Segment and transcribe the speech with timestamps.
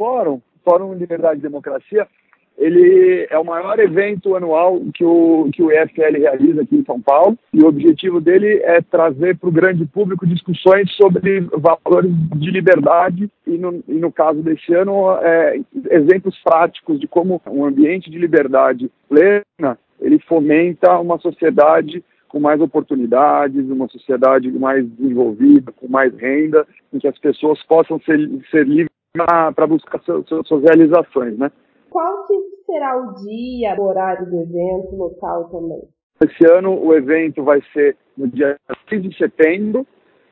[0.00, 2.08] fórum, Fórum Liberdade e Democracia,
[2.56, 7.00] ele é o maior evento anual que o, que o EFL realiza aqui em São
[7.00, 12.50] Paulo e o objetivo dele é trazer para o grande público discussões sobre valores de
[12.50, 18.10] liberdade e no, e no caso desse ano é, exemplos práticos de como um ambiente
[18.10, 25.88] de liberdade plena ele fomenta uma sociedade com mais oportunidades, uma sociedade mais desenvolvida, com
[25.88, 28.18] mais renda, em que as pessoas possam ser,
[28.50, 31.50] ser livres para buscar suas, suas realizações, né?
[31.90, 35.82] Qual que será o dia, o horário do evento, local também?
[36.22, 38.56] Esse ano o evento vai ser no dia
[38.88, 39.86] 6 de setembro,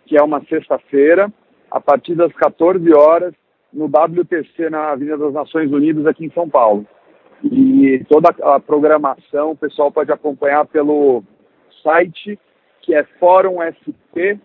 [0.07, 1.33] que é uma sexta-feira,
[1.71, 3.35] a partir das 14 horas,
[3.73, 6.87] no WTC, na Avenida das Nações Unidas, aqui em São Paulo.
[7.43, 11.23] E toda a programação o pessoal pode acompanhar pelo
[11.83, 12.39] site,
[12.83, 14.39] que é fórumsp.org,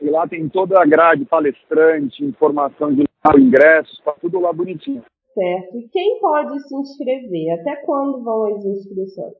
[0.00, 3.04] e lá tem toda a grade palestrante, informação de
[3.38, 5.02] ingressos, está tudo lá bonitinho.
[5.34, 5.76] Certo.
[5.76, 7.60] E quem pode se inscrever?
[7.60, 9.34] Até quando vão as inscrições?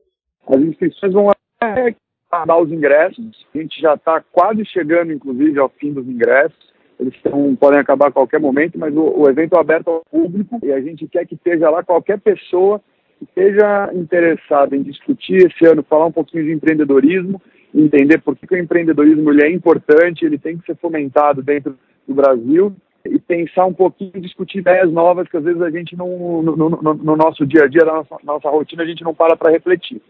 [0.47, 1.95] As inscrições vão até
[2.45, 3.47] dar os ingressos.
[3.53, 6.67] A gente já está quase chegando, inclusive, ao fim dos ingressos.
[6.99, 10.59] Eles tão, podem acabar a qualquer momento, mas o, o evento é aberto ao público
[10.63, 12.81] e a gente quer que esteja lá qualquer pessoa
[13.19, 17.41] que esteja interessada em discutir esse ano, falar um pouquinho de empreendedorismo,
[17.73, 21.77] entender por que, que o empreendedorismo ele é importante, ele tem que ser fomentado dentro
[22.07, 26.41] do Brasil e pensar um pouquinho, discutir ideias novas que às vezes a gente não,
[26.41, 29.35] no, no, no nosso dia a dia, na nossa, nossa rotina, a gente não para
[29.35, 30.01] para refletir.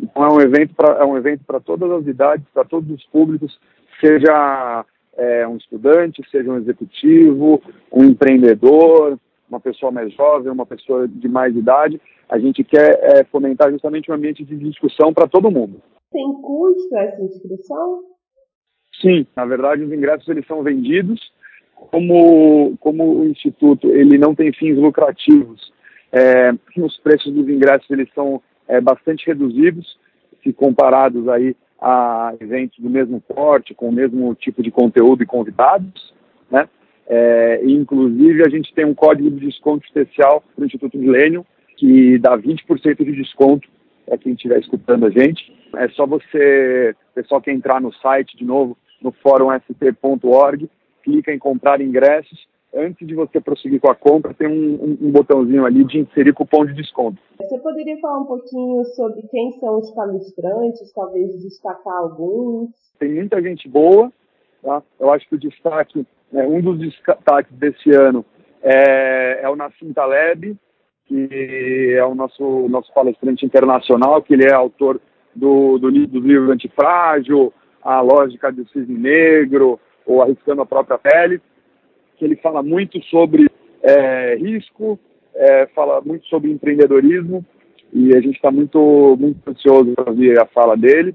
[0.00, 3.04] Então é um evento para é um evento para todas as idades, para todos os
[3.06, 3.58] públicos,
[4.00, 4.84] seja
[5.16, 9.18] é, um estudante, seja um executivo, um empreendedor,
[9.52, 12.00] uma pessoa mais jovem, uma pessoa de mais idade.
[12.28, 15.80] A gente quer é, fomentar justamente um ambiente de discussão para todo mundo.
[16.10, 18.02] Tem custo essa inscrição?
[19.00, 21.20] Sim, na verdade os ingressos eles são vendidos
[21.90, 25.72] como, como o Instituto ele não tem fins lucrativos,
[26.12, 29.98] é, os preços dos ingressos eles são é, bastante reduzidos,
[30.42, 35.26] se comparados aí a eventos do mesmo porte, com o mesmo tipo de conteúdo e
[35.26, 36.14] convidados,
[36.50, 36.68] né?
[37.06, 41.44] É, inclusive, a gente tem um código de desconto especial para o Instituto Milênio,
[41.76, 43.68] que dá 20% de desconto
[44.06, 45.52] para quem estiver escutando a gente.
[45.76, 50.70] É só você, pessoal que entrar no site de novo, no fórumst.org,
[51.02, 52.46] clica em comprar ingressos.
[52.74, 56.64] Antes de você prosseguir com a compra, tem um, um, botãozinho ali de inserir cupom
[56.64, 57.20] de desconto.
[57.38, 62.70] Você poderia falar um pouquinho sobre quem são os palestrantes, talvez destacar alguns?
[62.98, 64.10] Tem muita gente boa,
[64.62, 64.82] tá?
[64.98, 68.24] Eu acho que o destaque, um dos destaques desse ano
[68.62, 70.56] é, é o Nassim Taleb,
[71.06, 75.00] que é o nosso, nosso palestrante internacional, que ele é autor
[75.34, 81.40] do, do, do livro Antifrágil, A Lógica do Cisne Negro, ou arriscando a própria pele,
[82.16, 83.48] que ele fala muito sobre
[83.82, 84.98] é, risco,
[85.34, 87.44] é, fala muito sobre empreendedorismo
[87.92, 91.14] e a gente está muito, muito ansioso para ver a fala dele.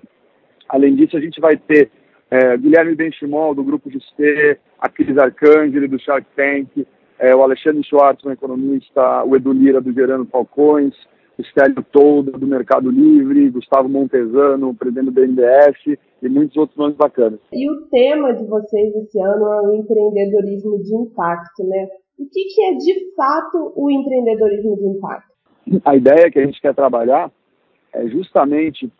[0.69, 1.89] Além disso, a gente vai ter
[2.29, 6.85] é, Guilherme Benchimol, do Grupo XP, a Cris Arcangeli, do Shark Tank,
[7.19, 10.93] é, o Alexandre Schwartz, um economista, o Edu Lira, do Gerando Falcões,
[11.37, 16.97] o Stélio Tolda, do Mercado Livre, Gustavo Montesano, presidente do BNDES, e muitos outros nomes
[16.97, 17.39] bacanas.
[17.53, 21.87] E o tema de vocês esse ano é o empreendedorismo de impacto, né?
[22.17, 25.37] O que, que é de fato o empreendedorismo de impacto?
[25.85, 27.31] A ideia que a gente quer trabalhar
[27.93, 28.91] é justamente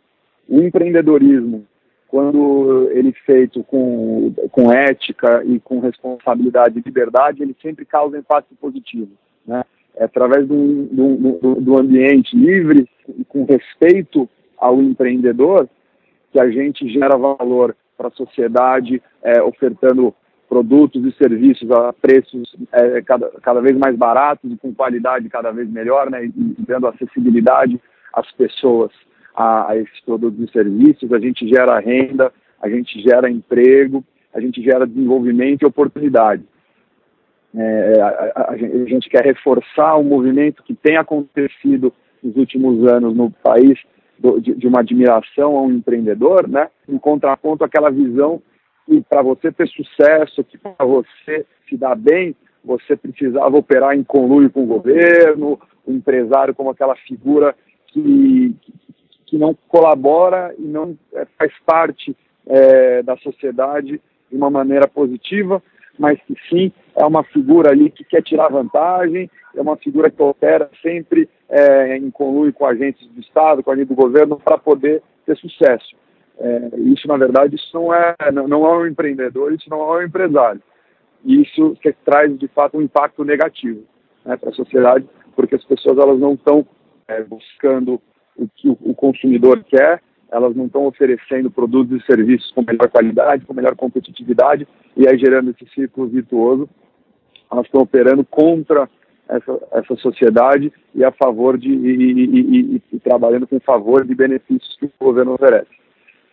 [0.48, 1.66] o empreendedorismo,
[2.08, 8.18] quando ele é feito com, com ética e com responsabilidade e liberdade, ele sempre causa
[8.18, 9.12] impacto positivo.
[9.46, 9.64] Né?
[9.96, 15.68] É através do, do, do ambiente livre e com respeito ao empreendedor
[16.32, 20.14] que a gente gera valor para a sociedade, é, ofertando
[20.48, 25.52] produtos e serviços a preços é, cada, cada vez mais baratos e com qualidade cada
[25.52, 27.82] vez melhor, né, e, e dando acessibilidade
[28.14, 28.92] às pessoas
[29.38, 31.14] a, a, esses produtos e serviços.
[31.14, 34.04] A gente gera renda, a gente gera emprego,
[34.34, 36.44] a gente gera desenvolvimento e oportunidade.
[37.56, 43.30] É, a, a, gente quer reforçar um movimento que tem acontecido nos últimos anos no
[43.32, 43.80] país
[44.20, 46.70] do, de, de, uma admiração a um empreendedor, né?
[46.90, 48.42] Em contraponto àquela visão
[48.86, 54.04] que para você ter sucesso, que para você se dar bem, você precisava operar em
[54.04, 57.56] conluio com o governo, o empresário como aquela figura
[57.88, 58.56] que,
[59.28, 62.16] que não colabora e não é, faz parte
[62.48, 64.02] é, da sociedade
[64.32, 65.62] de uma maneira positiva,
[66.00, 70.22] mas que sim é uma figura ali que quer tirar vantagem, é uma figura que
[70.22, 75.02] opera sempre é, em conluio com agentes do Estado, com agentes do governo, para poder
[75.26, 75.96] ter sucesso.
[76.40, 80.04] É, isso, na verdade, isso não é, não, é um empreendedor, isso não é um
[80.04, 80.62] empresário.
[81.26, 81.76] e isso
[82.06, 83.84] traz de fato um impacto negativo
[84.24, 86.66] né, para a sociedade, porque as pessoas elas não estão
[87.08, 88.00] é, buscando
[88.38, 90.02] o que o, consumidor quer,
[90.32, 95.18] elas não estão oferecendo produtos e serviços com melhor qualidade, com melhor competitividade, e aí
[95.18, 96.70] gerando esse círculo virtuoso,
[97.52, 98.90] elas estão operando contra
[99.28, 104.76] essa, essa sociedade e a favor de e, e, e, trabalhando com favor de benefícios
[104.80, 105.72] que o governo oferece.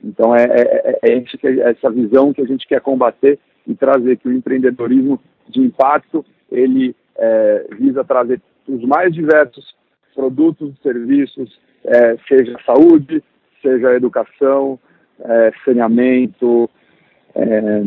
[0.02, 4.28] Então é, é, é, é essa visão que a gente quer combater e trazer que
[4.28, 9.74] o empreendedorismo de impacto ele é, visa trazer os mais diversos
[10.14, 13.22] produtos serviços, é, seja saúde,
[13.62, 14.78] seja educação,
[15.20, 16.69] é, saneamento,
[17.34, 17.82] é,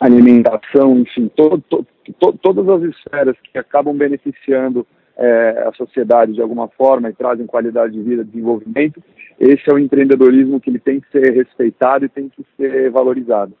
[0.00, 1.86] alimentação, enfim, to, to,
[2.18, 4.86] to, todas as esferas que acabam beneficiando
[5.16, 9.02] é, a sociedade de alguma forma e trazem qualidade de vida, desenvolvimento,
[9.38, 13.52] esse é o empreendedorismo que ele tem que ser respeitado e tem que ser valorizado.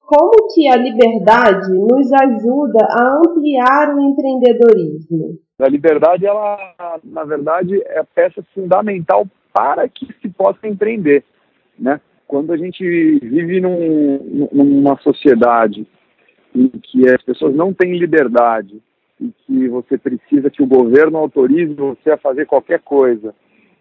[0.00, 5.38] Como que a liberdade nos ajuda a ampliar o empreendedorismo?
[5.60, 6.74] A liberdade, ela,
[7.04, 11.24] na verdade, é a peça fundamental para que se possa empreender,
[11.78, 12.00] né?
[12.26, 15.86] Quando a gente vive num, numa sociedade
[16.54, 18.80] em que as pessoas não têm liberdade
[19.20, 23.34] e que você precisa que o governo autorize você a fazer qualquer coisa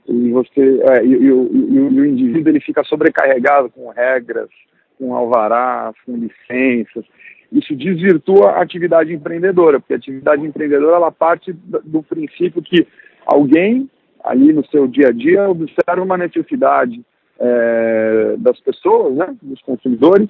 [0.08, 4.50] e você é, e, e, e, e, o indivíduo ele fica sobrecarregado com regras,
[4.98, 7.06] com alvarás, com licenças.
[7.52, 12.88] Isso desvirtua a atividade empreendedora, porque a atividade empreendedora ela parte do princípio que
[13.26, 13.90] alguém
[14.24, 17.02] ali no seu dia a dia observa uma necessidade
[17.40, 20.30] é, das pessoas, né, dos consumidores,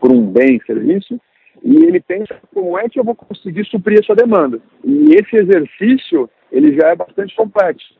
[0.00, 1.20] por um bem, serviço,
[1.62, 4.60] e ele pensa como é que eu vou conseguir suprir essa demanda.
[4.84, 7.94] E esse exercício ele já é bastante complexo,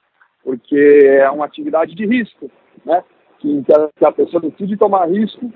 [0.45, 2.51] porque é uma atividade de risco,
[2.87, 3.03] né?
[3.41, 3.65] que,
[4.01, 5.53] a pessoa decide tomar risco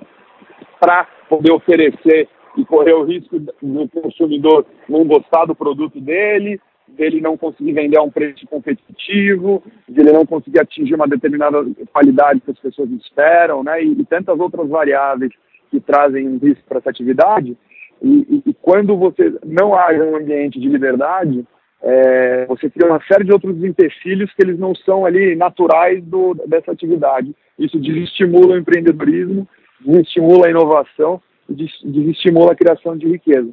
[0.81, 7.20] para poder oferecer e correr o risco do consumidor não gostar do produto dele, dele
[7.20, 12.40] não conseguir vender a um preço competitivo, de ele não conseguir atingir uma determinada qualidade
[12.40, 13.82] que as pessoas esperam, né?
[13.82, 15.32] E, e tantas outras variáveis
[15.70, 17.56] que trazem risco para essa atividade.
[18.02, 21.46] E, e, e, quando você não haja um ambiente de liberdade,
[21.82, 26.34] é, você cria uma série de outros empecilhos que eles não são ali naturais do,
[26.46, 27.34] dessa atividade.
[27.58, 29.49] Isso desestimula o empreendedorismo,
[29.81, 31.22] desestimula a inovação,
[31.52, 33.50] desestimula a criação de riqueza.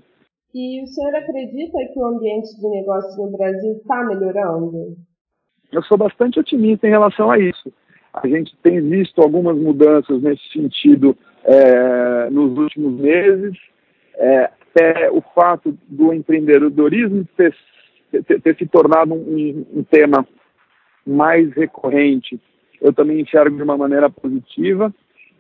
[0.54, 4.98] E o senhor acredita que o ambiente de negócio no Brasil está melhorando?
[5.72, 7.72] Eu sou bastante otimista em relação a isso.
[8.14, 13.56] A gente tem visto algumas mudanças nesse sentido é, nos últimos meses.
[14.16, 17.56] É, até o fato do empreendedorismo ter
[18.12, 20.28] ter, ter se tornado um, um, tema
[21.06, 22.40] mais recorrente,
[22.82, 24.94] eu também enxergo de uma maneira positiva.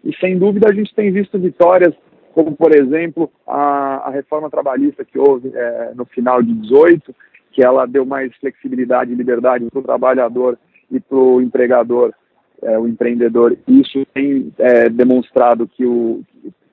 [0.03, 1.93] E sem dúvida a gente tem visto vitórias,
[2.33, 7.13] como por exemplo a, a reforma trabalhista que houve é, no final de 18,
[7.51, 10.57] que ela deu mais flexibilidade e liberdade para o trabalhador
[10.91, 12.13] e para o empregador,
[12.61, 13.57] é, o empreendedor.
[13.67, 16.21] Isso tem é, demonstrado que o,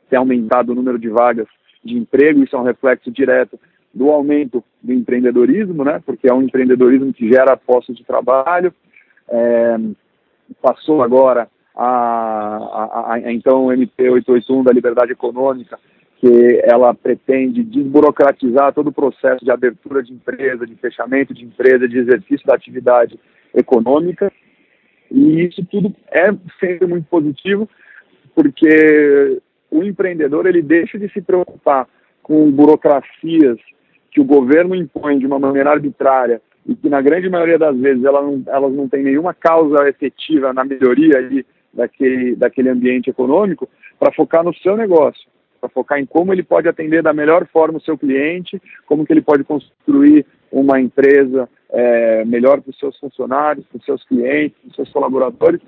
[0.09, 1.49] tem aumentado o número de vagas
[1.85, 3.59] de emprego, isso é um reflexo direto
[3.95, 8.75] do aumento do empreendedorismo, né, porque é um empreendedorismo que gera postos de trabalho.
[9.29, 9.77] É,
[10.61, 15.79] passou agora a, a, a, então MP 881 da liberdade econômica,
[16.19, 21.87] que ela pretende desburocratizar todo o processo de abertura de empresa, de fechamento de empresa,
[21.87, 23.21] de exercício da atividade
[23.55, 24.33] econômica.
[25.11, 27.69] E isso tudo é sempre muito positivo,
[28.35, 29.41] porque
[29.71, 31.87] o empreendedor ele deixa de se preocupar
[32.23, 33.59] com burocracias
[34.11, 38.03] que o governo impõe de uma maneira arbitrária e que na grande maioria das vezes
[38.03, 43.69] ela não, elas não têm nenhuma causa efetiva na melhoria ali daquele, daquele ambiente econômico,
[43.99, 45.29] para focar no seu negócio,
[45.61, 49.13] para focar em como ele pode atender da melhor forma o seu cliente, como que
[49.13, 54.57] ele pode construir uma empresa é, melhor para os seus funcionários, para os seus clientes,
[54.61, 55.61] para os seus colaboradores,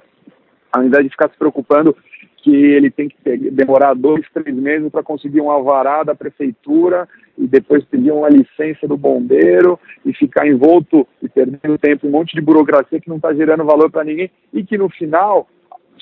[0.73, 1.97] ao invés de ficar se preocupando
[2.43, 3.17] que ele tem que
[3.51, 8.87] demorar dois, três meses para conseguir um alvará da prefeitura e depois pedir uma licença
[8.87, 13.35] do bombeiro e ficar envolto e perdendo tempo, um monte de burocracia que não está
[13.35, 15.49] gerando valor para ninguém e que no final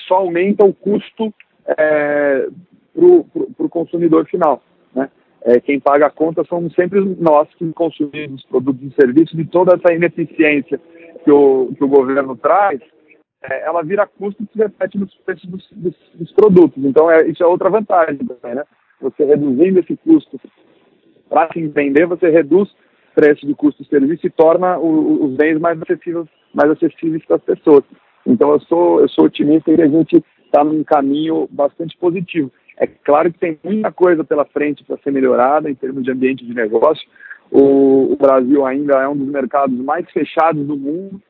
[0.07, 1.33] só aumenta o custo
[1.67, 2.47] é,
[2.95, 4.63] para o consumidor final.
[4.93, 5.09] Né?
[5.43, 9.75] É, quem paga a conta somos sempre nós que consumimos produtos e serviços de toda
[9.75, 10.79] essa ineficiência
[11.23, 12.79] que o, que o governo traz
[13.43, 16.83] é, ela vira custo que se reflete nos preços dos, dos, dos produtos.
[16.83, 18.63] Então, é, isso é outra vantagem também, né?
[18.99, 20.39] Você reduzindo esse custo
[21.29, 22.69] para se vender, você reduz
[23.13, 27.35] preço de custo de serviço e torna o, os bens mais acessíveis, mais acessíveis para
[27.37, 27.83] as pessoas.
[28.27, 32.51] Então, eu sou, eu sou otimista e a gente está num caminho bastante positivo.
[32.77, 36.45] É claro que tem muita coisa pela frente para ser melhorada em termos de ambiente
[36.45, 37.07] de negócio.
[37.49, 41.21] O, o Brasil ainda é um dos mercados mais fechados do mundo,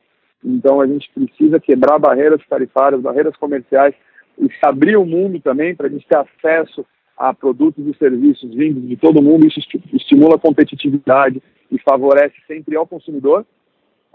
[0.44, 3.94] então a gente precisa quebrar barreiras tarifárias, barreiras comerciais
[4.36, 6.84] e abrir o mundo também para a gente ter acesso
[7.16, 9.46] a produtos e serviços vindos de todo mundo.
[9.46, 9.60] Isso
[9.92, 13.46] estimula a competitividade e favorece sempre ao consumidor.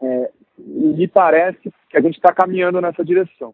[0.01, 3.53] É, me parece que a gente está caminhando nessa direção.